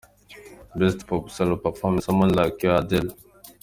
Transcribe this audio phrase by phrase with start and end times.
[0.79, 3.11] Best Pop Solo Performance– Someone Like You, Adele.